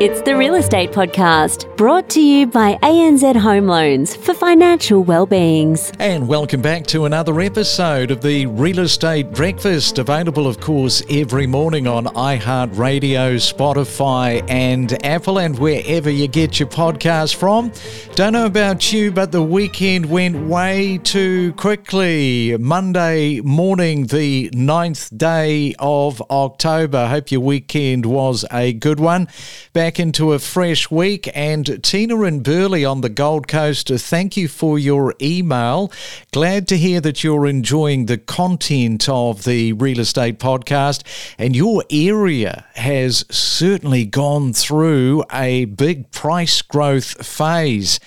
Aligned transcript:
It's 0.00 0.22
the 0.22 0.34
Real 0.34 0.54
Estate 0.54 0.92
Podcast, 0.92 1.76
brought 1.76 2.08
to 2.08 2.22
you 2.22 2.46
by 2.46 2.78
ANZ 2.82 3.36
Home 3.36 3.66
Loans 3.66 4.16
for 4.16 4.32
financial 4.32 5.04
well-beings. 5.04 5.92
And 5.98 6.26
welcome 6.26 6.62
back 6.62 6.86
to 6.86 7.04
another 7.04 7.38
episode 7.42 8.10
of 8.10 8.22
the 8.22 8.46
Real 8.46 8.78
Estate 8.78 9.30
Breakfast, 9.30 9.98
available, 9.98 10.46
of 10.46 10.58
course, 10.58 11.02
every 11.10 11.46
morning 11.46 11.86
on 11.86 12.06
iHeartRadio, 12.06 13.34
Spotify, 13.36 14.42
and 14.48 15.04
Apple, 15.04 15.38
and 15.38 15.58
wherever 15.58 16.08
you 16.08 16.28
get 16.28 16.58
your 16.58 16.70
podcast 16.70 17.34
from. 17.34 17.70
Don't 18.14 18.32
know 18.32 18.46
about 18.46 18.94
you, 18.94 19.12
but 19.12 19.32
the 19.32 19.42
weekend 19.42 20.06
went 20.06 20.48
way 20.48 20.96
too 21.04 21.52
quickly. 21.58 22.56
Monday 22.56 23.42
morning, 23.42 24.06
the 24.06 24.48
9th 24.54 25.14
day 25.18 25.74
of 25.78 26.22
October. 26.30 27.06
Hope 27.06 27.30
your 27.30 27.42
weekend 27.42 28.06
was 28.06 28.46
a 28.50 28.72
good 28.72 28.98
one. 28.98 29.28
Back 29.74 29.89
back 29.90 29.98
into 29.98 30.32
a 30.32 30.38
fresh 30.38 30.88
week. 30.88 31.28
And 31.34 31.82
Tina 31.82 32.20
and 32.20 32.44
Burleigh 32.44 32.84
on 32.84 33.00
the 33.00 33.08
Gold 33.08 33.48
Coast, 33.48 33.90
uh, 33.90 33.98
thank 33.98 34.36
you 34.36 34.46
for 34.46 34.78
your 34.78 35.16
email. 35.20 35.90
Glad 36.30 36.68
to 36.68 36.78
hear 36.78 37.00
that 37.00 37.24
you're 37.24 37.48
enjoying 37.48 38.06
the 38.06 38.16
content 38.16 39.08
of 39.08 39.42
the 39.42 39.72
real 39.72 39.98
estate 39.98 40.38
podcast. 40.38 41.02
And 41.38 41.56
your 41.56 41.82
area 41.90 42.66
has 42.76 43.24
certainly 43.30 44.04
gone 44.04 44.52
through 44.52 45.24
a 45.32 45.64
big 45.64 46.12
price 46.12 46.62
growth 46.62 47.26
phase. 47.26 47.98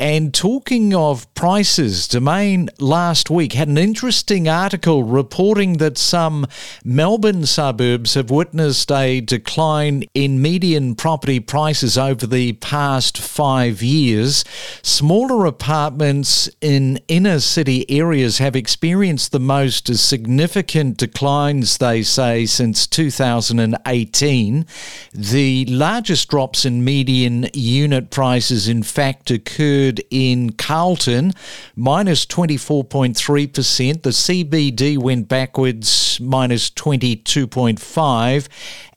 And 0.00 0.32
talking 0.32 0.94
of 0.94 1.32
prices, 1.34 2.08
Domain 2.08 2.70
last 2.78 3.28
week 3.28 3.52
had 3.52 3.68
an 3.68 3.76
interesting 3.76 4.48
article 4.48 5.02
reporting 5.02 5.74
that 5.74 5.98
some 5.98 6.46
Melbourne 6.82 7.44
suburbs 7.44 8.14
have 8.14 8.30
witnessed 8.30 8.90
a 8.90 9.20
decline 9.20 10.04
in 10.14 10.40
median 10.40 10.94
property 10.94 11.38
prices 11.38 11.98
over 11.98 12.26
the 12.26 12.54
past 12.54 13.18
five 13.18 13.82
years. 13.82 14.42
Smaller 14.82 15.44
apartments 15.44 16.48
in 16.62 16.98
inner 17.08 17.38
city 17.38 17.84
areas 17.90 18.38
have 18.38 18.56
experienced 18.56 19.32
the 19.32 19.38
most 19.38 19.94
significant 19.94 20.96
declines, 20.96 21.76
they 21.76 22.02
say, 22.02 22.46
since 22.46 22.86
2018. 22.86 24.66
The 25.12 25.66
largest 25.66 26.30
drops 26.30 26.64
in 26.64 26.82
median 26.82 27.50
unit 27.52 28.08
prices, 28.08 28.66
in 28.66 28.82
fact, 28.82 29.30
occurred 29.30 29.89
in 30.10 30.52
Carlton, 30.52 31.32
minus 31.74 32.24
24.3%. 32.26 34.02
The 34.02 34.10
CBD 34.10 34.96
went 34.98 35.28
backwards, 35.28 36.09
minus 36.20 36.70
22.5 36.70 38.48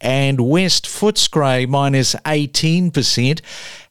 and 0.01 0.41
West 0.41 0.85
Footscray 0.85 1.67
minus 1.67 2.15
18%. 2.15 3.41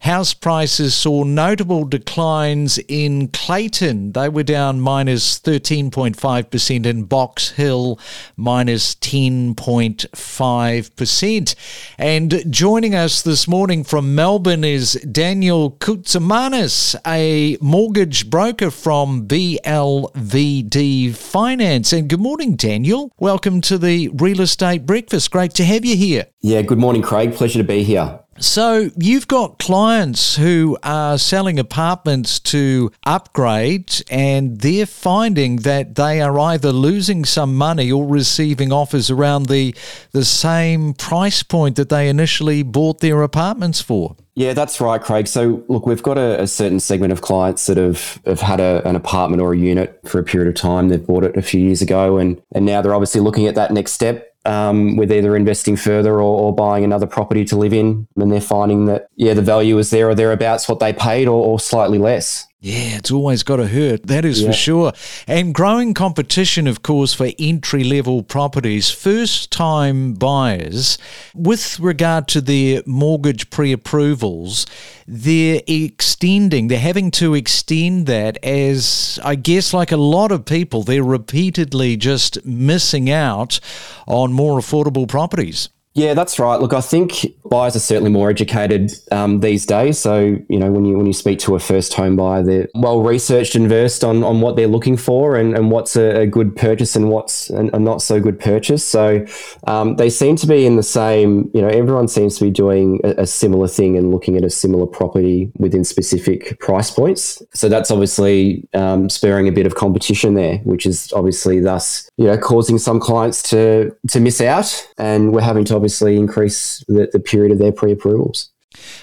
House 0.00 0.34
prices 0.34 0.96
saw 0.96 1.22
notable 1.22 1.84
declines 1.84 2.78
in 2.88 3.28
Clayton. 3.28 4.10
They 4.12 4.28
were 4.28 4.42
down 4.42 4.80
minus 4.80 5.38
13.5% 5.38 6.86
and 6.86 7.08
Box 7.08 7.52
Hill 7.52 8.00
minus 8.36 8.96
10.5%. 8.96 11.54
And 11.98 12.52
joining 12.52 12.96
us 12.96 13.22
this 13.22 13.46
morning 13.46 13.84
from 13.84 14.12
Melbourne 14.14 14.64
is 14.64 14.94
Daniel 15.10 15.70
Koutzamanis, 15.70 16.96
a 17.06 17.56
mortgage 17.60 18.28
broker 18.28 18.72
from 18.72 19.28
BLVD 19.28 21.14
Finance. 21.14 21.92
And 21.92 22.10
good 22.10 22.20
morning, 22.20 22.56
Daniel. 22.56 23.12
Welcome 23.22 23.60
to 23.60 23.78
the 23.78 24.08
Real 24.14 24.40
Estate 24.40 24.84
Breakfast. 24.84 25.30
Great 25.30 25.54
to 25.54 25.64
have 25.64 25.84
you 25.84 25.94
here. 25.94 26.26
Yeah, 26.40 26.62
good 26.62 26.78
morning, 26.78 27.02
Craig. 27.02 27.32
Pleasure 27.36 27.60
to 27.60 27.64
be 27.64 27.84
here. 27.84 28.18
So, 28.38 28.90
you've 28.96 29.28
got 29.28 29.60
clients 29.60 30.34
who 30.34 30.76
are 30.82 31.16
selling 31.18 31.60
apartments 31.60 32.40
to 32.40 32.90
upgrade, 33.06 34.02
and 34.10 34.58
they're 34.58 34.86
finding 34.86 35.58
that 35.58 35.94
they 35.94 36.20
are 36.20 36.36
either 36.36 36.72
losing 36.72 37.24
some 37.24 37.54
money 37.54 37.92
or 37.92 38.08
receiving 38.08 38.72
offers 38.72 39.08
around 39.08 39.46
the, 39.46 39.72
the 40.10 40.24
same 40.24 40.92
price 40.92 41.44
point 41.44 41.76
that 41.76 41.90
they 41.90 42.08
initially 42.08 42.64
bought 42.64 42.98
their 42.98 43.22
apartments 43.22 43.80
for. 43.80 44.16
Yeah, 44.34 44.54
that's 44.54 44.80
right, 44.80 45.00
Craig. 45.00 45.28
So, 45.28 45.62
look, 45.68 45.84
we've 45.84 46.02
got 46.02 46.16
a, 46.16 46.40
a 46.40 46.46
certain 46.46 46.80
segment 46.80 47.12
of 47.12 47.20
clients 47.20 47.66
that 47.66 47.76
have, 47.76 48.20
have 48.24 48.40
had 48.40 48.60
a, 48.60 48.86
an 48.88 48.96
apartment 48.96 49.42
or 49.42 49.52
a 49.52 49.58
unit 49.58 50.00
for 50.06 50.18
a 50.18 50.24
period 50.24 50.48
of 50.48 50.54
time. 50.54 50.88
They've 50.88 51.06
bought 51.06 51.24
it 51.24 51.36
a 51.36 51.42
few 51.42 51.60
years 51.60 51.82
ago, 51.82 52.16
and, 52.16 52.40
and 52.52 52.64
now 52.64 52.80
they're 52.80 52.94
obviously 52.94 53.20
looking 53.20 53.46
at 53.46 53.54
that 53.56 53.72
next 53.72 53.92
step 53.92 54.34
um, 54.46 54.96
with 54.96 55.12
either 55.12 55.36
investing 55.36 55.76
further 55.76 56.14
or, 56.14 56.40
or, 56.40 56.54
buying 56.54 56.82
another 56.82 57.06
property 57.06 57.44
to 57.44 57.56
live 57.56 57.72
in. 57.72 58.08
And 58.16 58.32
they're 58.32 58.40
finding 58.40 58.86
that, 58.86 59.08
yeah, 59.16 59.34
the 59.34 59.42
value 59.42 59.78
is 59.78 59.90
there 59.90 60.08
or 60.08 60.14
thereabouts 60.14 60.68
what 60.68 60.80
they 60.80 60.92
paid 60.92 61.28
or, 61.28 61.44
or 61.44 61.60
slightly 61.60 61.98
less. 61.98 62.46
Yeah, 62.64 62.98
it's 62.98 63.10
always 63.10 63.42
got 63.42 63.56
to 63.56 63.66
hurt. 63.66 64.06
That 64.06 64.24
is 64.24 64.40
yeah. 64.40 64.46
for 64.46 64.52
sure. 64.52 64.92
And 65.26 65.52
growing 65.52 65.94
competition, 65.94 66.68
of 66.68 66.84
course, 66.84 67.12
for 67.12 67.28
entry 67.36 67.82
level 67.82 68.22
properties. 68.22 68.88
First 68.88 69.50
time 69.50 70.14
buyers, 70.14 70.96
with 71.34 71.80
regard 71.80 72.28
to 72.28 72.40
their 72.40 72.82
mortgage 72.86 73.50
pre 73.50 73.72
approvals, 73.72 74.64
they're 75.08 75.62
extending, 75.66 76.68
they're 76.68 76.78
having 76.78 77.10
to 77.10 77.34
extend 77.34 78.06
that 78.06 78.38
as, 78.44 79.18
I 79.24 79.34
guess, 79.34 79.74
like 79.74 79.90
a 79.90 79.96
lot 79.96 80.30
of 80.30 80.44
people, 80.44 80.84
they're 80.84 81.02
repeatedly 81.02 81.96
just 81.96 82.46
missing 82.46 83.10
out 83.10 83.58
on 84.06 84.32
more 84.32 84.60
affordable 84.60 85.08
properties. 85.08 85.68
Yeah, 85.94 86.14
that's 86.14 86.38
right. 86.38 86.58
Look, 86.58 86.72
I 86.72 86.80
think 86.80 87.26
buyers 87.44 87.76
are 87.76 87.80
certainly 87.80 88.10
more 88.10 88.30
educated 88.30 88.92
um, 89.10 89.40
these 89.40 89.66
days. 89.66 89.98
So 89.98 90.38
you 90.48 90.58
know, 90.58 90.72
when 90.72 90.86
you 90.86 90.96
when 90.96 91.06
you 91.06 91.12
speak 91.12 91.38
to 91.40 91.54
a 91.54 91.58
first 91.58 91.92
home 91.92 92.16
buyer, 92.16 92.42
they're 92.42 92.68
well 92.74 93.02
researched 93.02 93.54
and 93.54 93.68
versed 93.68 94.02
on, 94.02 94.24
on 94.24 94.40
what 94.40 94.56
they're 94.56 94.68
looking 94.68 94.96
for 94.96 95.36
and, 95.36 95.54
and 95.54 95.70
what's 95.70 95.94
a, 95.94 96.20
a 96.20 96.26
good 96.26 96.56
purchase 96.56 96.96
and 96.96 97.10
what's 97.10 97.50
a, 97.50 97.68
a 97.74 97.78
not 97.78 98.00
so 98.00 98.20
good 98.20 98.40
purchase. 98.40 98.82
So 98.82 99.26
um, 99.66 99.96
they 99.96 100.08
seem 100.08 100.36
to 100.36 100.46
be 100.46 100.64
in 100.64 100.76
the 100.76 100.82
same. 100.82 101.50
You 101.52 101.60
know, 101.60 101.68
everyone 101.68 102.08
seems 102.08 102.38
to 102.38 102.44
be 102.44 102.50
doing 102.50 103.00
a, 103.04 103.22
a, 103.22 103.26
similar 103.26 103.68
thing 103.68 103.96
and 103.98 104.10
looking 104.10 104.36
at 104.36 104.44
a 104.44 104.50
similar 104.50 104.86
property 104.86 105.52
within 105.58 105.84
specific 105.84 106.58
price 106.58 106.90
points. 106.90 107.42
So 107.52 107.68
that's 107.68 107.90
obviously 107.90 108.66
um, 108.72 109.10
spurring 109.10 109.46
a 109.46 109.52
bit 109.52 109.66
of 109.66 109.74
competition 109.74 110.34
there, 110.34 110.56
which 110.58 110.86
is 110.86 111.12
obviously 111.12 111.60
thus 111.60 112.10
you 112.16 112.24
know 112.24 112.38
causing 112.38 112.78
some 112.78 112.98
clients 112.98 113.42
to 113.50 113.94
to 114.08 114.20
miss 114.20 114.40
out, 114.40 114.88
and 114.96 115.34
we're 115.34 115.42
having 115.42 115.66
to 115.66 115.81
obviously 115.82 116.16
increase 116.16 116.84
the, 116.86 117.10
the 117.12 117.18
period 117.18 117.50
of 117.50 117.58
their 117.58 117.72
pre-approvals. 117.72 118.50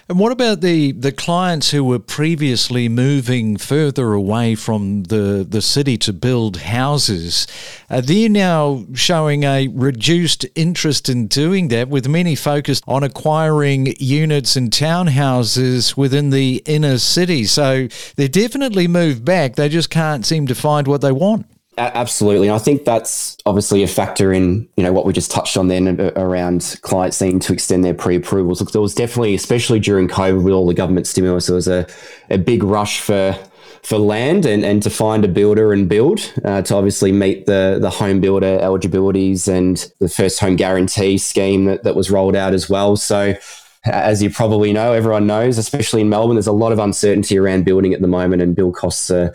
And 0.07 0.17
what 0.17 0.31
about 0.31 0.62
the, 0.62 0.94
the 0.94 1.12
clients 1.12 1.72
who 1.72 1.84
were 1.84 2.00
previously 2.00 2.88
moving 2.88 3.57
further 3.57 4.13
away 4.13 4.56
from 4.56 5.03
the, 5.03 5.45
the 5.47 5.62
city 5.62 5.97
to 5.97 6.13
build 6.13 6.57
houses? 6.57 7.45
Uh, 7.91 7.95
Are 7.95 8.01
they 8.01 8.29
now 8.29 8.85
showing 8.94 9.44
a 9.44 9.67
reduced 9.67 10.45
interest 10.56 11.09
in 11.09 11.28
doing 11.28 11.67
that, 11.67 11.90
with 11.90 12.07
many 12.07 12.34
focused 12.35 12.84
on 12.88 13.03
acquiring 13.03 13.94
units 14.00 14.56
and 14.56 14.72
townhouses 14.72 15.97
within 15.97 16.29
the 16.29 16.63
inner 16.66 16.97
city? 16.97 17.44
So 17.44 17.90
they 18.16 18.29
definitely 18.29 18.88
moved 18.88 19.25
back. 19.25 19.56
They 19.56 19.67
just 19.67 19.90
can't 19.90 20.25
seem 20.25 20.47
to 20.47 20.56
find 20.56 20.88
what 20.88 21.01
they 21.01 21.11
want. 21.11 21.46
Absolutely. 21.79 22.47
And 22.47 22.56
I 22.56 22.59
think 22.59 22.84
that's 22.84 23.38
obviously 23.45 23.84
a 23.84 23.88
factor 23.88 24.34
in, 24.34 24.67
you 24.75 24.84
know, 24.84 24.91
what 24.91 25.06
we 25.06 25.13
just 25.13 25.31
touched 25.31 25.56
on 25.56 25.69
then 25.69 26.00
around 26.17 26.78
clients 26.81 27.22
needing 27.22 27.40
to 27.40 27.53
extend 27.53 27.85
their 27.85 27.94
pre-approvals. 27.94 28.59
Look, 28.59 28.72
there 28.72 28.81
was 28.81 28.94
definitely, 28.94 29.34
especially 29.34 29.79
during 29.79 30.09
COVID 30.09 30.44
with 30.44 30.53
all 30.53 30.67
the 30.67 30.73
government 30.73 31.07
stimulus, 31.07 31.47
there 31.47 31.56
was 31.56 31.69
a, 31.69 31.88
a 32.29 32.38
big 32.38 32.63
rush 32.63 33.00
for 33.00 33.38
for 33.81 33.97
land 33.97 34.45
and, 34.45 34.66
and 34.66 34.84
to 34.84 34.90
find 34.90 35.23
a 35.23 35.28
builder 35.29 35.72
and 35.72 35.88
build 35.88 36.34
uh, 36.44 36.62
to 36.62 36.75
obviously 36.75 37.13
meet 37.13 37.45
the, 37.45 37.78
the 37.79 37.90
home 37.90 38.19
builder 38.19 38.59
eligibilities 38.59 39.47
and 39.47 39.90
the 40.00 40.09
first 40.09 40.38
home 40.41 40.57
guarantee 40.57 41.17
scheme 41.17 41.63
that, 41.63 41.84
that 41.84 41.96
was 41.96 42.11
rolled 42.11 42.35
out 42.35 42.53
as 42.53 42.69
well. 42.69 42.97
So 42.97 43.35
as 43.85 44.22
you 44.22 44.29
probably 44.29 44.73
know, 44.73 44.91
everyone 44.91 45.28
knows, 45.28 45.58
especially 45.58 46.02
in 46.02 46.09
Melbourne, 46.09 46.35
there's 46.35 46.46
a 46.46 46.52
lot 46.52 46.73
of 46.73 46.79
uncertainty 46.79 47.37
around 47.37 47.64
building 47.64 47.93
at 47.93 48.02
the 48.02 48.08
moment 48.08 48.41
and 48.41 48.53
build 48.53 48.75
costs 48.75 49.09
are 49.09 49.34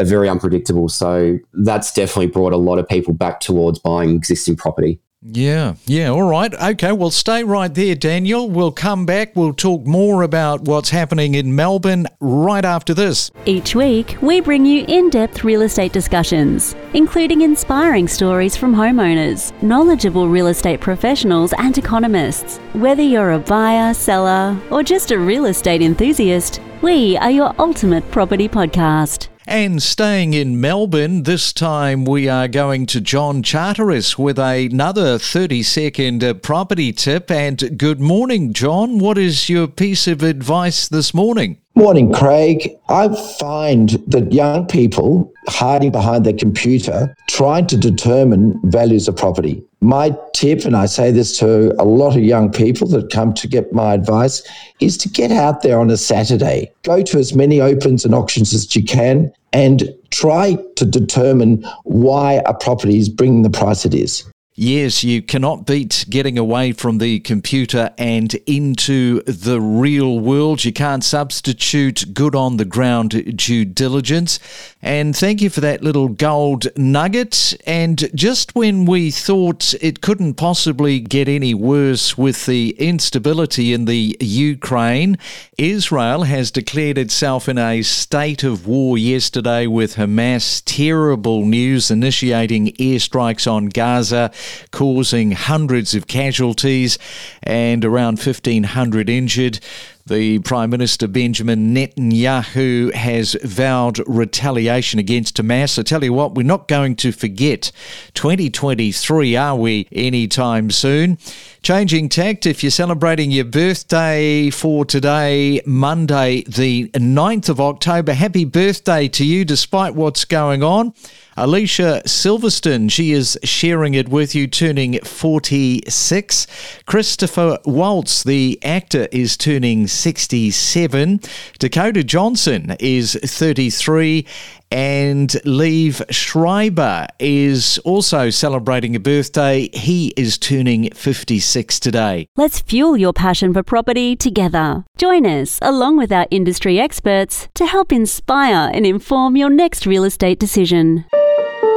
are 0.00 0.04
very 0.04 0.28
unpredictable. 0.28 0.88
So 0.88 1.38
that's 1.52 1.92
definitely 1.92 2.28
brought 2.28 2.52
a 2.52 2.58
lot 2.58 2.78
of 2.78 2.88
people 2.88 3.14
back 3.14 3.40
towards 3.40 3.78
buying 3.78 4.14
existing 4.14 4.56
property. 4.56 5.00
Yeah, 5.22 5.74
yeah, 5.84 6.08
all 6.08 6.22
right. 6.22 6.52
Okay, 6.54 6.92
well, 6.92 7.10
stay 7.10 7.44
right 7.44 7.72
there, 7.72 7.94
Daniel. 7.94 8.48
We'll 8.48 8.72
come 8.72 9.04
back. 9.04 9.36
We'll 9.36 9.52
talk 9.52 9.86
more 9.86 10.22
about 10.22 10.62
what's 10.62 10.88
happening 10.88 11.34
in 11.34 11.54
Melbourne 11.54 12.06
right 12.20 12.64
after 12.64 12.94
this. 12.94 13.30
Each 13.44 13.74
week, 13.74 14.16
we 14.22 14.40
bring 14.40 14.64
you 14.64 14.86
in 14.88 15.10
depth 15.10 15.44
real 15.44 15.60
estate 15.60 15.92
discussions, 15.92 16.74
including 16.94 17.42
inspiring 17.42 18.08
stories 18.08 18.56
from 18.56 18.74
homeowners, 18.74 19.52
knowledgeable 19.62 20.26
real 20.26 20.46
estate 20.46 20.80
professionals, 20.80 21.52
and 21.58 21.76
economists. 21.76 22.56
Whether 22.72 23.02
you're 23.02 23.32
a 23.32 23.38
buyer, 23.38 23.92
seller, 23.92 24.56
or 24.70 24.82
just 24.82 25.10
a 25.10 25.18
real 25.18 25.44
estate 25.44 25.82
enthusiast, 25.82 26.62
we 26.80 27.18
are 27.18 27.30
your 27.30 27.54
ultimate 27.58 28.10
property 28.10 28.48
podcast. 28.48 29.29
And 29.50 29.82
staying 29.82 30.32
in 30.32 30.60
Melbourne, 30.60 31.24
this 31.24 31.52
time 31.52 32.04
we 32.04 32.28
are 32.28 32.46
going 32.46 32.86
to 32.86 33.00
John 33.00 33.42
Charteris 33.42 34.16
with 34.16 34.38
another 34.38 35.18
30 35.18 35.64
second 35.64 36.40
property 36.40 36.92
tip. 36.92 37.32
And 37.32 37.76
good 37.76 38.00
morning, 38.00 38.52
John. 38.52 39.00
What 39.00 39.18
is 39.18 39.48
your 39.48 39.66
piece 39.66 40.06
of 40.06 40.22
advice 40.22 40.86
this 40.86 41.12
morning? 41.12 41.58
Morning, 41.74 42.12
Craig. 42.12 42.76
I 42.88 43.08
find 43.40 43.88
that 44.06 44.32
young 44.32 44.68
people 44.68 45.32
hiding 45.48 45.90
behind 45.90 46.24
their 46.24 46.32
computer 46.36 47.12
trying 47.28 47.66
to 47.66 47.76
determine 47.76 48.60
values 48.70 49.08
of 49.08 49.16
property. 49.16 49.64
My 49.80 50.14
tip, 50.34 50.66
and 50.66 50.76
I 50.76 50.86
say 50.86 51.10
this 51.10 51.38
to 51.38 51.74
a 51.80 51.84
lot 51.84 52.14
of 52.14 52.22
young 52.22 52.52
people 52.52 52.86
that 52.88 53.10
come 53.10 53.32
to 53.34 53.48
get 53.48 53.72
my 53.72 53.94
advice, 53.94 54.42
is 54.80 54.98
to 54.98 55.08
get 55.08 55.32
out 55.32 55.62
there 55.62 55.80
on 55.80 55.90
a 55.90 55.96
Saturday. 55.96 56.70
Go 56.82 57.02
to 57.02 57.18
as 57.18 57.34
many 57.34 57.60
opens 57.60 58.04
and 58.04 58.14
auctions 58.14 58.52
as 58.52 58.76
you 58.76 58.84
can 58.84 59.32
and 59.54 59.94
try 60.10 60.58
to 60.76 60.84
determine 60.84 61.64
why 61.84 62.42
a 62.44 62.52
property 62.52 62.98
is 62.98 63.08
bringing 63.08 63.42
the 63.42 63.50
price 63.50 63.86
it 63.86 63.94
is. 63.94 64.30
Yes, 64.62 65.02
you 65.02 65.22
cannot 65.22 65.64
beat 65.64 66.04
getting 66.10 66.36
away 66.36 66.72
from 66.72 66.98
the 66.98 67.20
computer 67.20 67.94
and 67.96 68.34
into 68.44 69.22
the 69.22 69.58
real 69.58 70.20
world. 70.20 70.66
You 70.66 70.72
can't 70.74 71.02
substitute 71.02 72.12
good 72.12 72.34
on 72.34 72.58
the 72.58 72.66
ground 72.66 73.38
due 73.38 73.64
diligence. 73.64 74.38
And 74.82 75.16
thank 75.16 75.40
you 75.40 75.48
for 75.48 75.62
that 75.62 75.82
little 75.82 76.08
gold 76.08 76.66
nugget. 76.76 77.54
And 77.66 78.14
just 78.14 78.54
when 78.54 78.84
we 78.84 79.10
thought 79.10 79.72
it 79.80 80.02
couldn't 80.02 80.34
possibly 80.34 81.00
get 81.00 81.26
any 81.26 81.54
worse 81.54 82.18
with 82.18 82.44
the 82.44 82.76
instability 82.78 83.72
in 83.72 83.86
the 83.86 84.14
Ukraine, 84.20 85.16
Israel 85.56 86.24
has 86.24 86.50
declared 86.50 86.98
itself 86.98 87.48
in 87.48 87.56
a 87.56 87.80
state 87.80 88.44
of 88.44 88.66
war 88.66 88.98
yesterday 88.98 89.66
with 89.66 89.94
Hamas. 89.94 90.62
Terrible 90.66 91.46
news 91.46 91.90
initiating 91.90 92.72
airstrikes 92.72 93.50
on 93.50 93.68
Gaza 93.68 94.30
causing 94.70 95.32
hundreds 95.32 95.94
of 95.94 96.06
casualties 96.06 96.98
and 97.42 97.84
around 97.84 98.18
1,500 98.18 99.08
injured. 99.08 99.60
The 100.06 100.40
Prime 100.40 100.70
Minister 100.70 101.06
Benjamin 101.06 101.72
Netanyahu 101.72 102.92
has 102.94 103.36
vowed 103.44 104.00
retaliation 104.08 104.98
against 104.98 105.36
Hamas. 105.36 105.78
I 105.78 105.82
tell 105.82 106.02
you 106.02 106.12
what, 106.12 106.34
we're 106.34 106.42
not 106.42 106.66
going 106.66 106.96
to 106.96 107.12
forget 107.12 107.70
2023, 108.14 109.36
are 109.36 109.54
we, 109.54 109.86
anytime 109.92 110.72
soon? 110.72 111.16
Changing 111.62 112.08
tact, 112.08 112.44
if 112.44 112.64
you're 112.64 112.70
celebrating 112.70 113.30
your 113.30 113.44
birthday 113.44 114.50
for 114.50 114.84
today, 114.84 115.60
Monday, 115.64 116.42
the 116.42 116.88
9th 116.88 117.48
of 117.48 117.60
October, 117.60 118.12
happy 118.12 118.44
birthday 118.44 119.06
to 119.06 119.24
you 119.24 119.44
despite 119.44 119.94
what's 119.94 120.24
going 120.24 120.64
on. 120.64 120.92
Alicia 121.42 122.02
Silverstone, 122.04 122.90
she 122.90 123.12
is 123.12 123.38
sharing 123.42 123.94
it 123.94 124.10
with 124.10 124.34
you, 124.34 124.46
turning 124.46 125.00
46. 125.00 126.46
Christopher 126.84 127.58
Waltz, 127.64 128.22
the 128.22 128.58
actor, 128.62 129.08
is 129.10 129.38
turning 129.38 129.86
67. 129.86 131.20
Dakota 131.58 132.04
Johnson 132.04 132.76
is 132.78 133.18
33 133.24 134.26
and 134.70 135.30
Liev 135.46 136.02
Schreiber 136.12 137.06
is 137.18 137.78
also 137.78 138.28
celebrating 138.28 138.94
a 138.94 139.00
birthday. 139.00 139.70
He 139.72 140.12
is 140.18 140.36
turning 140.36 140.90
56 140.90 141.80
today. 141.80 142.28
Let's 142.36 142.60
fuel 142.60 142.98
your 142.98 143.14
passion 143.14 143.54
for 143.54 143.62
property 143.62 144.14
together. 144.14 144.84
Join 144.98 145.24
us, 145.24 145.58
along 145.62 145.96
with 145.96 146.12
our 146.12 146.26
industry 146.30 146.78
experts, 146.78 147.48
to 147.54 147.64
help 147.64 147.92
inspire 147.92 148.70
and 148.74 148.84
inform 148.84 149.36
your 149.36 149.50
next 149.50 149.86
real 149.86 150.04
estate 150.04 150.38
decision. 150.38 151.06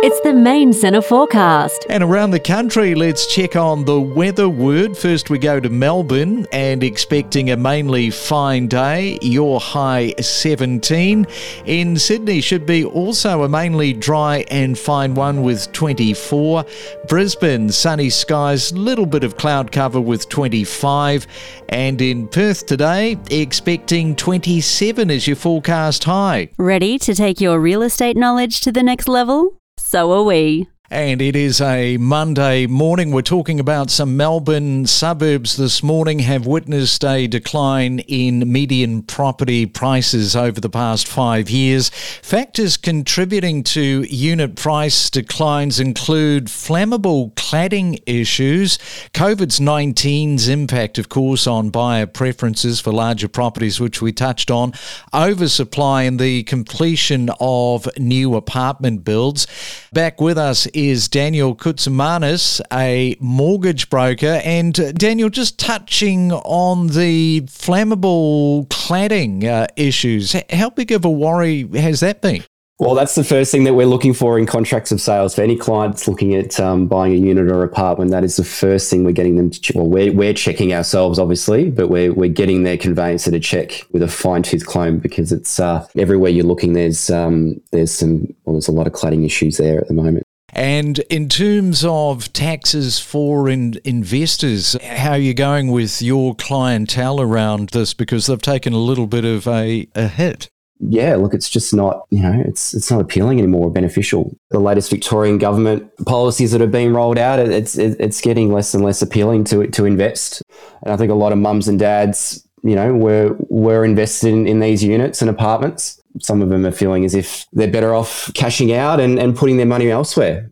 It's 0.06 0.20
the 0.20 0.34
main 0.34 0.74
centre 0.74 1.02
forecast. 1.02 1.86
And 1.90 2.04
around 2.04 2.32
the 2.32 2.40
country, 2.42 2.94
let's 2.94 3.26
check 3.26 3.56
on 3.56 3.86
the 3.86 4.02
weather 4.02 4.50
word. 4.50 4.98
First, 4.98 5.30
we 5.30 5.38
go 5.38 5.62
to 5.62 5.70
Melbourne 5.70 6.46
and 6.52 6.84
expecting 6.84 7.52
a 7.52 7.56
mainly 7.56 8.10
fine 8.10 8.68
day. 8.68 9.18
Your 9.22 9.62
high 9.62 10.14
17. 10.20 11.26
In 11.66 11.98
Sydney, 11.98 12.42
should 12.42 12.66
be 12.66 12.84
also 12.84 13.44
a 13.44 13.48
mainly 13.48 13.94
dry 13.94 14.44
and 14.52 14.78
fine 14.78 15.16
one 15.16 15.42
with 15.42 15.72
24. 15.72 16.66
Brisbane, 17.08 17.70
sunny 17.70 18.10
skies, 18.10 18.74
little 18.74 19.06
bit 19.06 19.24
of 19.24 19.38
cloud 19.38 19.72
cover 19.72 20.02
with 20.02 20.28
25. 20.28 21.26
And 21.70 22.02
in 22.02 22.28
Perth 22.28 22.66
today, 22.66 23.16
expecting 23.32 24.18
27 24.18 25.10
as 25.10 25.28
your 25.28 25.38
forecast 25.38 26.04
high. 26.04 26.50
Ready 26.58 27.00
to 27.00 27.16
take 27.16 27.40
your 27.40 27.58
real 27.58 27.82
estate 27.82 28.18
knowledge 28.18 28.60
to 28.60 28.72
the 28.74 28.84
next 28.84 29.08
level? 29.08 29.63
So 29.86 30.14
are 30.14 30.24
we. 30.24 30.70
And 30.94 31.24
it 31.24 31.36
is 31.36 31.60
a 31.60 31.98
Monday 31.98 32.68
morning. 32.68 33.10
We're 33.10 33.24
talking 33.24 33.60
about 33.60 33.90
some 33.90 34.16
Melbourne 34.16 34.86
suburbs 34.86 35.58
this 35.58 35.82
morning 35.82 36.20
have 36.20 36.46
witnessed 36.46 37.04
a 37.04 37.26
decline 37.26 37.98
in 37.98 38.52
median 38.52 39.02
property 39.02 39.66
prices 39.66 40.36
over 40.36 40.62
the 40.62 40.70
past 40.70 41.08
five 41.08 41.50
years. 41.50 41.90
Factors 41.90 42.78
contributing 42.78 43.64
to 43.64 44.04
unit 44.04 44.56
price 44.56 45.10
declines 45.10 45.80
include 45.80 46.46
flammable 46.46 47.34
cladding 47.34 48.00
issues, 48.06 48.78
COVID's 49.16 49.60
19's 49.60 50.48
impact, 50.48 51.00
of 51.00 51.10
course, 51.10 51.48
on 51.48 51.72
buyer 51.72 52.06
preferences 52.06 52.80
for 52.80 52.92
larger 52.92 53.28
properties, 53.28 53.80
which 53.80 54.00
we 54.00 54.12
touched 54.12 54.52
on, 54.52 54.74
oversupply, 55.12 56.04
and 56.04 56.20
the 56.20 56.44
completion 56.44 57.32
of 57.40 57.88
new 57.98 58.36
apartment 58.36 59.04
builds. 59.04 59.48
Back 59.94 60.20
with 60.20 60.40
us 60.40 60.66
is 60.68 61.08
Daniel 61.08 61.56
Koutzamanis, 61.56 62.60
a 62.72 63.16
mortgage 63.20 63.92
broker. 63.92 64.42
And 64.44 64.78
uh, 64.80 64.92
Daniel, 64.92 65.30
just 65.30 65.60
touching 65.60 66.32
on 66.32 66.88
the 66.88 67.42
flammable 67.42 68.68
cladding 68.70 69.44
uh, 69.44 69.68
issues, 69.76 70.36
how 70.52 70.72
big 70.72 70.92
of 70.92 71.06
a 71.06 71.12
worry 71.12 71.68
has 71.80 72.00
that 72.00 72.24
been? 72.24 72.44
Well, 72.80 72.96
that's 72.96 73.14
the 73.14 73.24
first 73.24 73.52
thing 73.52 73.66
that 73.66 73.76
we're 73.76 73.86
looking 73.86 74.14
for 74.14 74.40
in 74.40 74.48
contracts 74.48 74.92
of 74.92 75.00
sales. 75.00 75.36
For 75.36 75.42
any 75.42 75.56
clients 75.56 76.08
looking 76.08 76.34
at 76.34 76.60
um, 76.60 76.88
buying 76.88 77.14
a 77.14 77.18
unit 77.18 77.48
or 77.52 77.62
a 77.62 77.68
apartment, 77.68 78.10
that 78.12 78.24
is 78.24 78.36
the 78.36 78.44
first 78.44 78.90
thing 78.90 79.04
we're 79.04 79.12
getting 79.12 79.36
them 79.36 79.52
to 79.52 79.62
check. 79.62 79.76
Well, 79.76 79.88
we're, 79.88 80.12
we're 80.12 80.34
checking 80.34 80.74
ourselves, 80.74 81.20
obviously, 81.20 81.70
but 81.70 81.90
we're, 81.90 82.12
we're 82.12 82.30
getting 82.30 82.64
their 82.64 82.78
conveyancer 82.78 83.30
to 83.30 83.40
check 83.40 83.86
with 83.92 84.02
a 84.02 84.08
fine 84.08 84.42
tooth 84.42 84.66
comb 84.66 84.98
because 84.98 85.32
it's 85.32 85.60
uh, 85.60 85.88
everywhere 85.96 86.32
you're 86.32 86.46
looking, 86.46 86.74
there's, 86.74 87.12
um, 87.12 87.62
there's 87.72 87.92
some, 87.92 88.34
well, 88.44 88.54
there's 88.56 88.68
a 88.68 88.72
lot 88.72 88.88
of 88.88 88.94
cladding 88.94 89.24
issues 89.24 89.58
there 89.58 89.80
at 89.80 89.88
the 89.88 89.94
moment. 89.94 90.24
And 90.56 91.00
in 91.10 91.30
terms 91.30 91.84
of 91.84 92.32
taxes 92.34 93.00
for 93.00 93.50
in 93.50 93.80
investors, 93.84 94.78
how 94.84 95.12
are 95.12 95.18
you 95.18 95.34
going 95.34 95.72
with 95.72 96.02
your 96.02 96.36
clientele 96.36 97.20
around 97.20 97.70
this? 97.70 97.94
Because 97.94 98.28
they've 98.28 98.42
taken 98.42 98.74
a 98.74 98.78
little 98.78 99.08
bit 99.08 99.26
of 99.26 99.48
a, 99.48 99.88
a 99.96 100.08
hit. 100.08 100.50
Yeah, 100.90 101.16
look, 101.16 101.34
it's 101.34 101.50
just 101.50 101.74
not, 101.74 102.06
you 102.10 102.22
know, 102.22 102.44
it's 102.46 102.74
it's 102.74 102.92
not 102.92 103.02
appealing 103.02 103.40
anymore, 103.40 103.68
or 103.68 103.72
beneficial. 103.72 104.36
The 104.50 104.60
latest 104.60 104.90
Victorian 104.90 105.38
government 105.38 105.90
policies 106.06 106.52
that 106.52 106.62
are 106.62 106.68
being 106.68 106.94
rolled 106.94 107.18
out, 107.18 107.40
it's 107.40 107.78
it's 107.78 108.22
getting 108.22 108.52
less 108.52 108.74
and 108.74 108.84
less 108.84 109.02
appealing 109.02 109.46
to 109.46 109.68
to 109.68 109.86
invest. 109.86 110.42
And 110.84 110.94
I 110.94 110.98
think 110.98 111.12
a 111.12 111.16
lot 111.16 111.32
of 111.32 111.38
mums 111.38 111.68
and 111.68 111.80
dads, 111.80 112.46
you 112.64 112.76
know, 112.76 112.94
were 112.94 113.36
were 113.50 113.86
invested 113.86 114.34
in, 114.34 114.48
in 114.48 114.60
these 114.60 114.84
units 114.84 115.22
and 115.22 115.30
apartments 115.30 116.04
some 116.22 116.42
of 116.42 116.50
them 116.50 116.66
are 116.66 116.72
feeling 116.72 117.06
as 117.06 117.16
if 117.16 117.46
they're 117.54 117.72
better 117.72 117.94
off 117.94 118.32
cashing 118.34 118.74
out 118.74 119.00
and, 119.00 119.18
and 119.20 119.36
putting 119.36 119.58
their 119.58 119.66
money 119.66 119.90
elsewhere. 119.90 120.52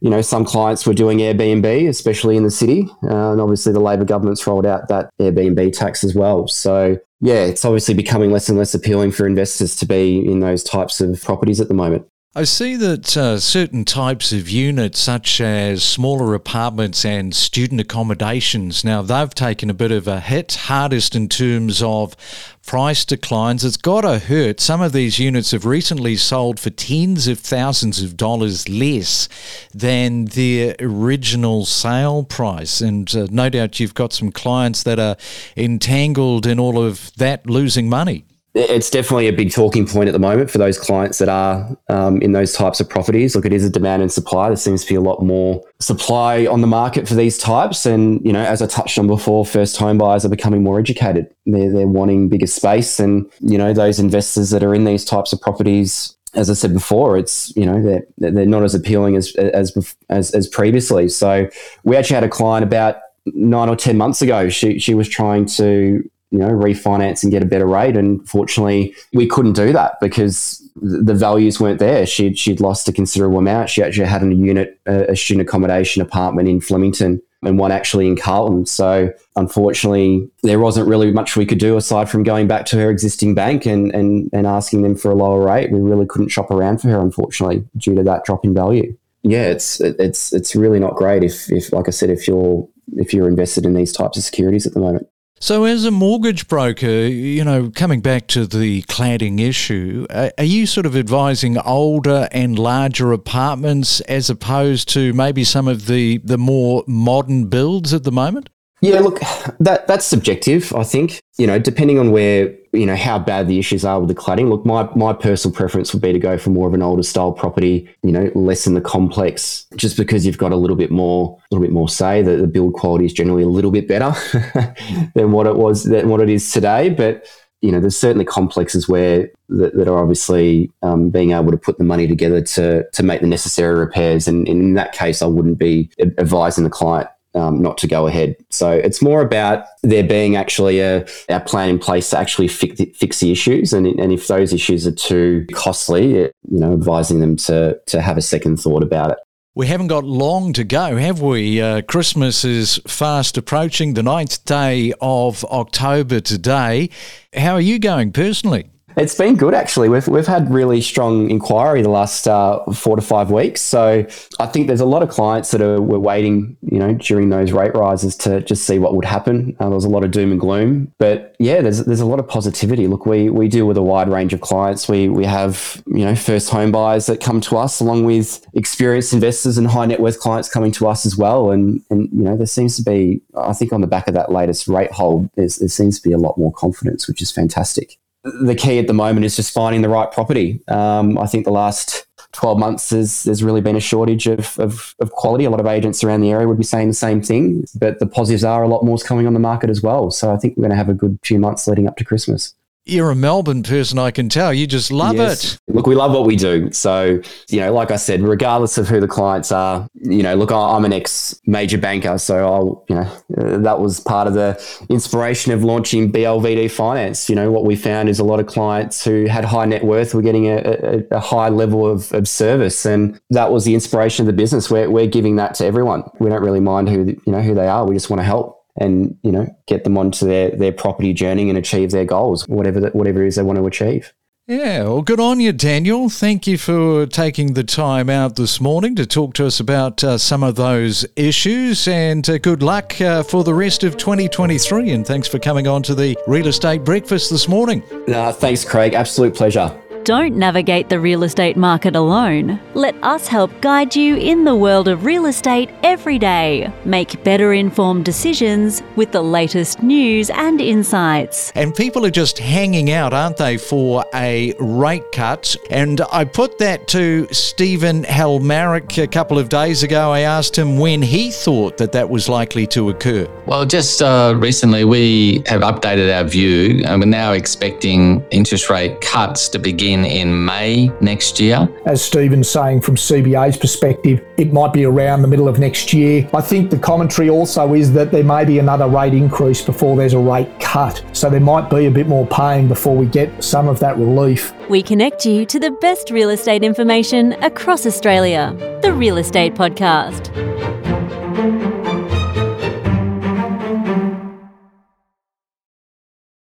You 0.00 0.10
know, 0.10 0.20
some 0.20 0.44
clients 0.44 0.84
were 0.84 0.94
doing 0.94 1.18
Airbnb, 1.18 1.88
especially 1.88 2.36
in 2.36 2.42
the 2.42 2.50
city. 2.50 2.88
Uh, 3.04 3.32
and 3.32 3.40
obviously, 3.40 3.72
the 3.72 3.80
Labor 3.80 4.04
government's 4.04 4.44
rolled 4.46 4.66
out 4.66 4.88
that 4.88 5.10
Airbnb 5.20 5.72
tax 5.72 6.02
as 6.02 6.14
well. 6.14 6.48
So, 6.48 6.98
yeah, 7.22 7.44
it's 7.44 7.64
obviously 7.64 7.94
becoming 7.94 8.32
less 8.32 8.48
and 8.48 8.58
less 8.58 8.74
appealing 8.74 9.12
for 9.12 9.28
investors 9.28 9.76
to 9.76 9.86
be 9.86 10.18
in 10.18 10.40
those 10.40 10.64
types 10.64 11.00
of 11.00 11.22
properties 11.22 11.60
at 11.60 11.68
the 11.68 11.74
moment. 11.74 12.04
I 12.34 12.44
see 12.44 12.76
that 12.76 13.14
uh, 13.14 13.38
certain 13.38 13.84
types 13.84 14.32
of 14.32 14.48
units, 14.48 14.98
such 14.98 15.38
as 15.38 15.84
smaller 15.84 16.34
apartments 16.34 17.04
and 17.04 17.34
student 17.34 17.78
accommodations, 17.78 18.82
now 18.82 19.02
they've 19.02 19.34
taken 19.34 19.68
a 19.68 19.74
bit 19.74 19.92
of 19.92 20.08
a 20.08 20.18
hit, 20.18 20.54
hardest 20.54 21.14
in 21.14 21.28
terms 21.28 21.82
of 21.82 22.16
price 22.64 23.04
declines. 23.04 23.66
It's 23.66 23.76
got 23.76 24.00
to 24.00 24.18
hurt. 24.18 24.60
Some 24.60 24.80
of 24.80 24.94
these 24.94 25.18
units 25.18 25.50
have 25.50 25.66
recently 25.66 26.16
sold 26.16 26.58
for 26.58 26.70
tens 26.70 27.28
of 27.28 27.38
thousands 27.38 28.02
of 28.02 28.16
dollars 28.16 28.66
less 28.66 29.28
than 29.74 30.24
their 30.24 30.74
original 30.80 31.66
sale 31.66 32.24
price. 32.24 32.80
And 32.80 33.14
uh, 33.14 33.26
no 33.30 33.50
doubt 33.50 33.78
you've 33.78 33.92
got 33.92 34.14
some 34.14 34.32
clients 34.32 34.84
that 34.84 34.98
are 34.98 35.18
entangled 35.54 36.46
in 36.46 36.58
all 36.58 36.82
of 36.82 37.12
that 37.16 37.46
losing 37.46 37.90
money 37.90 38.24
it's 38.54 38.90
definitely 38.90 39.28
a 39.28 39.32
big 39.32 39.50
talking 39.50 39.86
point 39.86 40.08
at 40.08 40.12
the 40.12 40.18
moment 40.18 40.50
for 40.50 40.58
those 40.58 40.78
clients 40.78 41.18
that 41.18 41.28
are 41.28 41.74
um, 41.88 42.20
in 42.20 42.32
those 42.32 42.52
types 42.52 42.80
of 42.80 42.88
properties. 42.88 43.34
Look, 43.34 43.46
it 43.46 43.52
is 43.52 43.64
a 43.64 43.70
demand 43.70 44.02
and 44.02 44.12
supply. 44.12 44.48
There 44.48 44.56
seems 44.56 44.84
to 44.84 44.88
be 44.88 44.94
a 44.94 45.00
lot 45.00 45.22
more 45.22 45.62
supply 45.80 46.46
on 46.46 46.60
the 46.60 46.66
market 46.66 47.08
for 47.08 47.14
these 47.14 47.38
types. 47.38 47.86
And, 47.86 48.24
you 48.24 48.32
know, 48.32 48.44
as 48.44 48.60
I 48.60 48.66
touched 48.66 48.98
on 48.98 49.06
before, 49.06 49.46
first 49.46 49.78
home 49.78 49.96
buyers 49.96 50.24
are 50.26 50.28
becoming 50.28 50.62
more 50.62 50.78
educated. 50.78 51.34
They're, 51.46 51.72
they're 51.72 51.86
wanting 51.86 52.28
bigger 52.28 52.46
space. 52.46 53.00
And, 53.00 53.30
you 53.40 53.56
know, 53.56 53.72
those 53.72 53.98
investors 53.98 54.50
that 54.50 54.62
are 54.62 54.74
in 54.74 54.84
these 54.84 55.04
types 55.04 55.32
of 55.32 55.40
properties 55.40 56.16
as 56.34 56.48
I 56.48 56.54
said 56.54 56.72
before, 56.72 57.18
it's 57.18 57.54
you 57.56 57.66
know 57.66 57.82
they're 57.82 58.30
they're 58.30 58.46
not 58.46 58.62
as 58.62 58.74
appealing 58.74 59.16
as 59.16 59.34
as 59.36 59.94
as, 60.08 60.30
as 60.30 60.48
previously. 60.48 61.10
So 61.10 61.46
we 61.84 61.94
actually 61.94 62.14
had 62.14 62.24
a 62.24 62.28
client 62.30 62.64
about 62.64 62.96
nine 63.26 63.68
or 63.68 63.76
ten 63.76 63.98
months 63.98 64.22
ago. 64.22 64.48
She 64.48 64.78
she 64.78 64.94
was 64.94 65.10
trying 65.10 65.44
to 65.56 66.08
you 66.32 66.38
know 66.38 66.48
refinance 66.48 67.22
and 67.22 67.30
get 67.30 67.42
a 67.42 67.46
better 67.46 67.66
rate, 67.66 67.96
and 67.96 68.26
fortunately 68.28 68.94
we 69.12 69.26
couldn't 69.26 69.52
do 69.52 69.72
that 69.72 70.00
because 70.00 70.62
the 70.76 71.14
values 71.14 71.60
weren't 71.60 71.78
there. 71.78 72.06
She'd 72.06 72.38
she'd 72.38 72.60
lost 72.60 72.88
a 72.88 72.92
considerable 72.92 73.38
amount. 73.38 73.70
She 73.70 73.82
actually 73.82 74.06
had 74.06 74.22
a 74.22 74.34
unit, 74.34 74.80
a 74.86 75.14
student 75.14 75.46
accommodation 75.46 76.02
apartment 76.02 76.48
in 76.48 76.60
Flemington 76.60 77.22
and 77.42 77.58
one 77.58 77.72
actually 77.72 78.06
in 78.06 78.16
Carlton. 78.16 78.66
So 78.66 79.12
unfortunately, 79.36 80.30
there 80.42 80.60
wasn't 80.60 80.88
really 80.88 81.10
much 81.12 81.36
we 81.36 81.46
could 81.46 81.58
do 81.58 81.76
aside 81.76 82.08
from 82.08 82.22
going 82.22 82.46
back 82.46 82.66
to 82.66 82.76
her 82.76 82.90
existing 82.90 83.34
bank 83.34 83.66
and, 83.66 83.92
and, 83.94 84.30
and 84.32 84.46
asking 84.46 84.82
them 84.82 84.94
for 84.94 85.10
a 85.10 85.14
lower 85.14 85.44
rate. 85.44 85.70
We 85.70 85.80
really 85.80 86.06
couldn't 86.06 86.28
shop 86.28 86.50
around 86.50 86.80
for 86.80 86.88
her, 86.88 87.00
unfortunately, 87.00 87.64
due 87.76 87.94
to 87.96 88.02
that 88.04 88.24
drop 88.24 88.44
in 88.44 88.54
value. 88.54 88.96
Yeah, 89.24 89.44
it's 89.44 89.80
it's 89.80 90.32
it's 90.32 90.56
really 90.56 90.80
not 90.80 90.96
great 90.96 91.22
if, 91.22 91.50
if 91.52 91.72
like 91.72 91.86
I 91.86 91.92
said, 91.92 92.10
if 92.10 92.26
you're 92.26 92.68
if 92.94 93.14
you're 93.14 93.28
invested 93.28 93.64
in 93.64 93.74
these 93.74 93.92
types 93.92 94.18
of 94.18 94.24
securities 94.24 94.66
at 94.66 94.74
the 94.74 94.80
moment. 94.80 95.06
So, 95.42 95.64
as 95.64 95.84
a 95.84 95.90
mortgage 95.90 96.46
broker, 96.46 96.86
you 96.86 97.42
know, 97.42 97.68
coming 97.68 98.00
back 98.00 98.28
to 98.28 98.46
the 98.46 98.82
cladding 98.82 99.40
issue, 99.40 100.06
uh, 100.08 100.30
are 100.38 100.44
you 100.44 100.66
sort 100.66 100.86
of 100.86 100.96
advising 100.96 101.58
older 101.58 102.28
and 102.30 102.56
larger 102.56 103.10
apartments 103.10 104.00
as 104.02 104.30
opposed 104.30 104.88
to 104.90 105.12
maybe 105.12 105.42
some 105.42 105.66
of 105.66 105.86
the, 105.86 106.18
the 106.18 106.38
more 106.38 106.84
modern 106.86 107.46
builds 107.46 107.92
at 107.92 108.04
the 108.04 108.12
moment? 108.12 108.50
Yeah, 108.82 108.98
look, 108.98 109.20
that 109.60 109.86
that's 109.86 110.04
subjective. 110.04 110.74
I 110.74 110.82
think 110.82 111.22
you 111.38 111.46
know, 111.46 111.56
depending 111.60 112.00
on 112.00 112.10
where 112.10 112.52
you 112.72 112.84
know 112.84 112.96
how 112.96 113.16
bad 113.16 113.46
the 113.46 113.60
issues 113.60 113.84
are 113.84 114.00
with 114.00 114.08
the 114.08 114.14
cladding. 114.14 114.48
Look, 114.48 114.66
my 114.66 114.88
my 114.96 115.12
personal 115.12 115.54
preference 115.54 115.92
would 115.92 116.02
be 116.02 116.12
to 116.12 116.18
go 116.18 116.36
for 116.36 116.50
more 116.50 116.66
of 116.66 116.74
an 116.74 116.82
older 116.82 117.04
style 117.04 117.30
property. 117.32 117.88
You 118.02 118.10
know, 118.10 118.32
less 118.34 118.66
in 118.66 118.74
the 118.74 118.80
complex, 118.80 119.66
just 119.76 119.96
because 119.96 120.26
you've 120.26 120.36
got 120.36 120.50
a 120.50 120.56
little 120.56 120.74
bit 120.74 120.90
more, 120.90 121.38
a 121.38 121.54
little 121.54 121.64
bit 121.64 121.72
more 121.72 121.88
say. 121.88 122.22
That 122.22 122.38
the 122.38 122.48
build 122.48 122.74
quality 122.74 123.04
is 123.04 123.12
generally 123.12 123.44
a 123.44 123.48
little 123.48 123.70
bit 123.70 123.86
better 123.86 124.12
than 125.14 125.30
what 125.30 125.46
it 125.46 125.54
was 125.54 125.84
than 125.84 126.08
what 126.08 126.20
it 126.20 126.28
is 126.28 126.50
today. 126.50 126.90
But 126.90 127.24
you 127.60 127.70
know, 127.70 127.78
there's 127.78 127.96
certainly 127.96 128.24
complexes 128.24 128.88
where 128.88 129.30
that, 129.48 129.76
that 129.76 129.86
are 129.86 129.98
obviously 129.98 130.72
um, 130.82 131.08
being 131.10 131.30
able 131.30 131.52
to 131.52 131.56
put 131.56 131.78
the 131.78 131.84
money 131.84 132.08
together 132.08 132.42
to 132.42 132.84
to 132.90 133.02
make 133.04 133.20
the 133.20 133.28
necessary 133.28 133.78
repairs. 133.78 134.26
And 134.26 134.48
in 134.48 134.74
that 134.74 134.92
case, 134.92 135.22
I 135.22 135.26
wouldn't 135.26 135.58
be 135.58 135.88
advising 136.18 136.64
the 136.64 136.70
client 136.70 137.08
um, 137.34 137.62
not 137.62 137.78
to 137.78 137.86
go 137.86 138.06
ahead. 138.06 138.36
So 138.50 138.70
it's 138.70 139.02
more 139.02 139.20
about 139.22 139.64
there 139.82 140.04
being 140.04 140.36
actually 140.36 140.80
a, 140.80 141.06
a 141.28 141.40
plan 141.40 141.68
in 141.68 141.78
place 141.78 142.10
to 142.10 142.18
actually 142.18 142.48
fix 142.48 142.78
the, 142.78 142.86
fix 142.96 143.20
the 143.20 143.32
issues, 143.32 143.72
and, 143.72 143.86
and 143.86 144.12
if 144.12 144.28
those 144.28 144.52
issues 144.52 144.86
are 144.86 144.92
too 144.92 145.46
costly, 145.52 146.14
you 146.14 146.32
know, 146.42 146.72
advising 146.72 147.20
them 147.20 147.36
to 147.36 147.80
to 147.86 148.00
have 148.00 148.16
a 148.16 148.22
second 148.22 148.58
thought 148.58 148.82
about 148.82 149.10
it. 149.10 149.18
We 149.54 149.66
haven't 149.66 149.88
got 149.88 150.04
long 150.04 150.54
to 150.54 150.64
go, 150.64 150.96
have 150.96 151.20
we? 151.20 151.60
Uh, 151.60 151.82
Christmas 151.82 152.42
is 152.42 152.80
fast 152.86 153.36
approaching, 153.36 153.92
the 153.92 154.02
ninth 154.02 154.42
day 154.46 154.94
of 155.02 155.44
October 155.44 156.20
today. 156.20 156.88
How 157.34 157.52
are 157.52 157.60
you 157.60 157.78
going 157.78 158.12
personally? 158.12 158.70
It's 158.96 159.14
been 159.14 159.36
good 159.36 159.54
actually. 159.54 159.88
We've 159.88 160.06
we've 160.06 160.26
had 160.26 160.52
really 160.52 160.80
strong 160.80 161.30
inquiry 161.30 161.82
the 161.82 161.88
last 161.88 162.28
uh, 162.28 162.64
four 162.72 162.96
to 162.96 163.02
five 163.02 163.30
weeks. 163.30 163.60
So 163.62 164.06
I 164.38 164.46
think 164.46 164.66
there's 164.66 164.80
a 164.80 164.86
lot 164.86 165.02
of 165.02 165.08
clients 165.08 165.50
that 165.52 165.62
are 165.62 165.80
were 165.80 165.98
waiting, 165.98 166.56
you 166.62 166.78
know, 166.78 166.94
during 166.94 167.30
those 167.30 167.52
rate 167.52 167.74
rises 167.74 168.16
to 168.18 168.42
just 168.42 168.66
see 168.66 168.78
what 168.78 168.94
would 168.94 169.04
happen. 169.04 169.56
Uh, 169.58 169.66
there 169.66 169.74
was 169.74 169.84
a 169.84 169.88
lot 169.88 170.04
of 170.04 170.10
doom 170.10 170.30
and 170.30 170.40
gloom, 170.40 170.92
but 170.98 171.34
yeah, 171.38 171.60
there's 171.60 171.84
there's 171.84 172.00
a 172.00 172.06
lot 172.06 172.18
of 172.18 172.28
positivity. 172.28 172.86
Look, 172.86 173.06
we 173.06 173.30
we 173.30 173.48
deal 173.48 173.66
with 173.66 173.76
a 173.76 173.82
wide 173.82 174.08
range 174.08 174.34
of 174.34 174.40
clients. 174.40 174.88
We 174.88 175.08
we 175.08 175.24
have 175.24 175.82
you 175.86 176.04
know 176.04 176.14
first 176.14 176.50
home 176.50 176.72
buyers 176.72 177.06
that 177.06 177.20
come 177.20 177.40
to 177.42 177.56
us, 177.56 177.80
along 177.80 178.04
with 178.04 178.46
experienced 178.54 179.12
investors 179.12 179.56
and 179.56 179.66
high 179.66 179.86
net 179.86 180.00
worth 180.00 180.20
clients 180.20 180.48
coming 180.48 180.72
to 180.72 180.86
us 180.86 181.06
as 181.06 181.16
well. 181.16 181.50
And 181.50 181.82
and 181.88 182.10
you 182.12 182.24
know 182.24 182.36
there 182.36 182.46
seems 182.46 182.76
to 182.76 182.82
be, 182.82 183.22
I 183.36 183.54
think, 183.54 183.72
on 183.72 183.80
the 183.80 183.86
back 183.86 184.06
of 184.06 184.14
that 184.14 184.30
latest 184.30 184.68
rate 184.68 184.92
hold, 184.92 185.30
there 185.36 185.48
seems 185.48 185.98
to 186.00 186.08
be 186.08 186.12
a 186.12 186.18
lot 186.18 186.36
more 186.36 186.52
confidence, 186.52 187.08
which 187.08 187.22
is 187.22 187.30
fantastic 187.30 187.98
the 188.24 188.54
key 188.54 188.78
at 188.78 188.86
the 188.86 188.94
moment 188.94 189.24
is 189.26 189.36
just 189.36 189.52
finding 189.52 189.82
the 189.82 189.88
right 189.88 190.10
property. 190.10 190.60
Um, 190.68 191.18
I 191.18 191.26
think 191.26 191.44
the 191.44 191.50
last 191.50 192.06
12 192.32 192.58
months 192.58 192.88
there's, 192.90 193.24
there's 193.24 193.42
really 193.42 193.60
been 193.60 193.76
a 193.76 193.80
shortage 193.80 194.26
of, 194.26 194.58
of, 194.58 194.94
of, 195.00 195.10
quality. 195.12 195.44
A 195.44 195.50
lot 195.50 195.60
of 195.60 195.66
agents 195.66 196.02
around 196.02 196.20
the 196.20 196.30
area 196.30 196.48
would 196.48 196.58
be 196.58 196.64
saying 196.64 196.88
the 196.88 196.94
same 196.94 197.20
thing, 197.20 197.64
but 197.74 197.98
the 197.98 198.06
positives 198.06 198.44
are 198.44 198.62
a 198.62 198.68
lot 198.68 198.84
more 198.84 198.94
is 198.94 199.02
coming 199.02 199.26
on 199.26 199.34
the 199.34 199.40
market 199.40 199.70
as 199.70 199.82
well. 199.82 200.10
So 200.10 200.32
I 200.32 200.36
think 200.36 200.56
we're 200.56 200.62
going 200.62 200.70
to 200.70 200.76
have 200.76 200.88
a 200.88 200.94
good 200.94 201.18
few 201.22 201.38
months 201.38 201.66
leading 201.66 201.88
up 201.88 201.96
to 201.96 202.04
Christmas. 202.04 202.54
You're 202.84 203.12
a 203.12 203.14
Melbourne 203.14 203.62
person, 203.62 204.00
I 204.00 204.10
can 204.10 204.28
tell. 204.28 204.52
You 204.52 204.66
just 204.66 204.90
love 204.90 205.14
yes. 205.14 205.54
it. 205.54 205.60
Look, 205.68 205.86
we 205.86 205.94
love 205.94 206.10
what 206.10 206.26
we 206.26 206.34
do. 206.34 206.72
So, 206.72 207.20
you 207.48 207.60
know, 207.60 207.72
like 207.72 207.92
I 207.92 207.96
said, 207.96 208.22
regardless 208.22 208.76
of 208.76 208.88
who 208.88 208.98
the 208.98 209.06
clients 209.06 209.52
are, 209.52 209.86
you 209.94 210.24
know, 210.24 210.34
look, 210.34 210.50
I'm 210.50 210.84
an 210.84 210.92
ex 210.92 211.40
major 211.46 211.78
banker. 211.78 212.18
So, 212.18 212.44
I'll, 212.44 212.84
you 212.88 212.96
know, 212.96 213.02
uh, 213.38 213.58
that 213.58 213.78
was 213.78 214.00
part 214.00 214.26
of 214.26 214.34
the 214.34 214.60
inspiration 214.90 215.52
of 215.52 215.62
launching 215.62 216.10
BLVD 216.10 216.72
Finance. 216.72 217.30
You 217.30 217.36
know, 217.36 217.52
what 217.52 217.64
we 217.64 217.76
found 217.76 218.08
is 218.08 218.18
a 218.18 218.24
lot 218.24 218.40
of 218.40 218.46
clients 218.46 219.04
who 219.04 219.26
had 219.26 219.44
high 219.44 219.66
net 219.66 219.84
worth 219.84 220.12
were 220.12 220.22
getting 220.22 220.46
a, 220.46 220.56
a, 220.56 221.16
a 221.16 221.20
high 221.20 221.50
level 221.50 221.88
of, 221.88 222.12
of 222.12 222.26
service. 222.26 222.84
And 222.84 223.20
that 223.30 223.52
was 223.52 223.64
the 223.64 223.74
inspiration 223.74 224.24
of 224.24 224.26
the 224.26 224.32
business. 224.32 224.70
We're, 224.72 224.90
we're 224.90 225.06
giving 225.06 225.36
that 225.36 225.54
to 225.56 225.66
everyone. 225.66 226.02
We 226.18 226.30
don't 226.30 226.42
really 226.42 226.60
mind 226.60 226.88
who, 226.88 227.04
you 227.04 227.32
know, 227.32 227.42
who 227.42 227.54
they 227.54 227.68
are. 227.68 227.86
We 227.86 227.94
just 227.94 228.10
want 228.10 228.18
to 228.18 228.24
help 228.24 228.61
and 228.76 229.16
you 229.22 229.32
know 229.32 229.46
get 229.66 229.84
them 229.84 229.98
onto 229.98 230.26
their 230.26 230.50
their 230.50 230.72
property 230.72 231.12
journey 231.12 231.48
and 231.48 231.58
achieve 231.58 231.90
their 231.90 232.04
goals, 232.04 232.48
whatever 232.48 232.80
that, 232.80 232.94
whatever 232.94 233.24
it 233.24 233.28
is 233.28 233.36
they 233.36 233.42
want 233.42 233.58
to 233.58 233.66
achieve. 233.66 234.12
Yeah, 234.48 234.82
well, 234.82 235.02
good 235.02 235.20
on 235.20 235.38
you, 235.38 235.52
Daniel. 235.52 236.08
Thank 236.08 236.48
you 236.48 236.58
for 236.58 237.06
taking 237.06 237.54
the 237.54 237.62
time 237.62 238.10
out 238.10 238.34
this 238.34 238.60
morning 238.60 238.96
to 238.96 239.06
talk 239.06 239.34
to 239.34 239.46
us 239.46 239.60
about 239.60 240.02
uh, 240.02 240.18
some 240.18 240.42
of 240.42 240.56
those 240.56 241.06
issues, 241.14 241.86
and 241.86 242.28
uh, 242.28 242.38
good 242.38 242.60
luck 242.60 243.00
uh, 243.00 243.22
for 243.22 243.44
the 243.44 243.54
rest 243.54 243.84
of 243.84 243.96
2023. 243.96 244.90
And 244.90 245.06
thanks 245.06 245.28
for 245.28 245.38
coming 245.38 245.68
on 245.68 245.84
to 245.84 245.94
the 245.94 246.18
Real 246.26 246.48
Estate 246.48 246.84
Breakfast 246.84 247.30
this 247.30 247.48
morning. 247.48 247.84
thanks, 248.32 248.64
Craig. 248.64 248.94
Absolute 248.94 249.34
pleasure. 249.34 249.81
Don't 250.04 250.34
navigate 250.36 250.88
the 250.88 250.98
real 250.98 251.22
estate 251.22 251.56
market 251.56 251.94
alone. 251.94 252.58
Let 252.74 252.96
us 253.04 253.28
help 253.28 253.52
guide 253.60 253.94
you 253.94 254.16
in 254.16 254.42
the 254.42 254.56
world 254.56 254.88
of 254.88 255.04
real 255.04 255.26
estate 255.26 255.70
every 255.84 256.18
day. 256.18 256.72
Make 256.84 257.22
better 257.22 257.52
informed 257.52 258.04
decisions 258.04 258.82
with 258.96 259.12
the 259.12 259.22
latest 259.22 259.80
news 259.80 260.28
and 260.30 260.60
insights. 260.60 261.52
And 261.54 261.72
people 261.72 262.04
are 262.04 262.10
just 262.10 262.40
hanging 262.40 262.90
out, 262.90 263.12
aren't 263.12 263.36
they, 263.36 263.56
for 263.56 264.04
a 264.12 264.54
rate 264.58 265.04
cut? 265.12 265.54
And 265.70 266.00
I 266.10 266.24
put 266.24 266.58
that 266.58 266.88
to 266.88 267.28
Stephen 267.30 268.02
Halmarick 268.02 269.00
a 269.00 269.06
couple 269.06 269.38
of 269.38 269.48
days 269.48 269.84
ago. 269.84 270.10
I 270.10 270.20
asked 270.20 270.58
him 270.58 270.78
when 270.78 271.00
he 271.00 271.30
thought 271.30 271.76
that 271.76 271.92
that 271.92 272.10
was 272.10 272.28
likely 272.28 272.66
to 272.68 272.90
occur. 272.90 273.28
Well, 273.46 273.64
just 273.66 274.02
uh, 274.02 274.34
recently 274.36 274.84
we 274.84 275.44
have 275.46 275.60
updated 275.60 276.12
our 276.12 276.24
view 276.24 276.82
and 276.84 277.00
we're 277.00 277.06
now 277.06 277.32
expecting 277.32 278.24
interest 278.32 278.68
rate 278.68 279.00
cuts 279.00 279.48
to 279.50 279.60
begin 279.60 279.91
in 279.92 280.04
in 280.04 280.44
May 280.44 280.90
next 281.00 281.40
year. 281.40 281.68
As 281.86 282.02
Stephen's 282.02 282.48
saying, 282.48 282.80
from 282.80 282.96
CBA's 282.96 283.56
perspective, 283.56 284.24
it 284.36 284.52
might 284.52 284.72
be 284.72 284.84
around 284.84 285.22
the 285.22 285.28
middle 285.28 285.48
of 285.48 285.58
next 285.58 285.92
year. 285.92 286.28
I 286.34 286.40
think 286.40 286.70
the 286.70 286.78
commentary 286.78 287.30
also 287.30 287.74
is 287.74 287.92
that 287.92 288.10
there 288.10 288.24
may 288.24 288.44
be 288.44 288.58
another 288.58 288.88
rate 288.88 289.14
increase 289.14 289.62
before 289.62 289.96
there's 289.96 290.14
a 290.14 290.18
rate 290.18 290.60
cut. 290.60 291.02
So 291.12 291.30
there 291.30 291.40
might 291.40 291.70
be 291.70 291.86
a 291.86 291.90
bit 291.90 292.08
more 292.08 292.26
pain 292.26 292.68
before 292.68 292.96
we 292.96 293.06
get 293.06 293.42
some 293.42 293.68
of 293.68 293.78
that 293.80 293.96
relief. 293.96 294.52
We 294.68 294.82
connect 294.82 295.26
you 295.26 295.46
to 295.46 295.58
the 295.58 295.70
best 295.70 296.10
real 296.10 296.30
estate 296.30 296.64
information 296.64 297.32
across 297.44 297.86
Australia. 297.86 298.54
The 298.82 298.92
Real 298.92 299.18
Estate 299.18 299.54
Podcast. 299.54 300.51